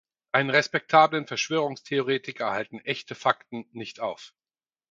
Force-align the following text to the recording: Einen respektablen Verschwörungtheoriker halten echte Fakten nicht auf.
Einen 0.31 0.49
respektablen 0.49 1.27
Verschwörungtheoriker 1.27 2.49
halten 2.49 2.79
echte 2.79 3.13
Fakten 3.13 3.67
nicht 3.71 3.99
auf. 3.99 4.33